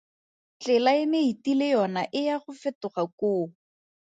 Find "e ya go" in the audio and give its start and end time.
2.19-2.51